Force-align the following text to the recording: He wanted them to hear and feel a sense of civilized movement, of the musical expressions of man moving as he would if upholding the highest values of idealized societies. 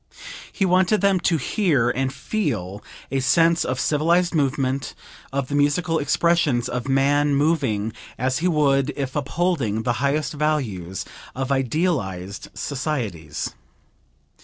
He 0.51 0.65
wanted 0.65 1.01
them 1.01 1.19
to 1.19 1.37
hear 1.37 1.91
and 1.91 2.11
feel 2.11 2.83
a 3.11 3.19
sense 3.19 3.63
of 3.63 3.79
civilized 3.79 4.33
movement, 4.33 4.95
of 5.31 5.47
the 5.47 5.53
musical 5.53 5.99
expressions 5.99 6.67
of 6.67 6.87
man 6.87 7.35
moving 7.35 7.93
as 8.17 8.39
he 8.39 8.47
would 8.47 8.91
if 8.95 9.15
upholding 9.15 9.83
the 9.83 9.93
highest 10.01 10.33
values 10.33 11.05
of 11.35 11.51
idealized 11.51 12.49
societies. 12.55 13.53